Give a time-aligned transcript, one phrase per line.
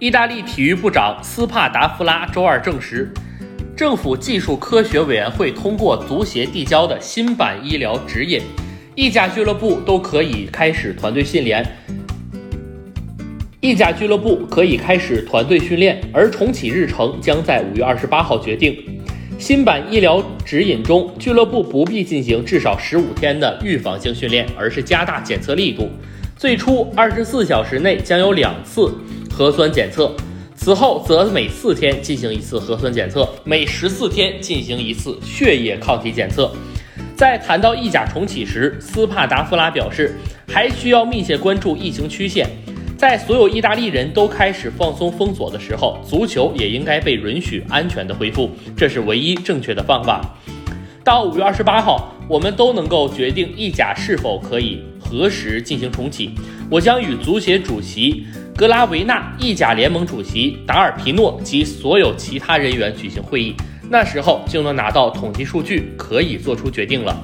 [0.00, 3.12] 意大利体育部长斯帕达夫拉周二证实，
[3.76, 8.40] 政府技术科学委员会通过足协递交的新版医疗指引，
[8.94, 11.62] 意甲俱乐部都可以开始团队训练。
[13.60, 18.74] 意甲俱乐部可以开始团队训练，而重启日程将在五月二十八号决定。
[19.38, 25.90] 新版医疗指引中，俱乐部不必进行至少十五天的预防性训练，而是加大检测力度。
[26.40, 28.90] 最初二十四小时内将有两次
[29.30, 30.10] 核酸检测，
[30.54, 36.50] 此后则每四天进行一次核酸检测，每十四天进行一次血液抗体检测。
[37.14, 40.16] 在谈到意甲重启时，斯帕达夫拉表示，
[40.48, 42.48] 还需要密切关注疫情曲线。
[42.96, 50.22] 在所有意大利人都开始放松封锁的时候，足球也应该被允许安全的恢复，这是唯一正确的方法。
[51.04, 56.30] 到五月二十八号，我们都能够决定意甲是否可以何时进行重启。
[56.70, 58.24] 我将与足协主席
[58.56, 63.56] 格拉维纳、意甲联盟主席达尔皮诺及所有其他人员举行会议，
[63.90, 67.20] 那时候就能拿到统计数据，可以做出决定了。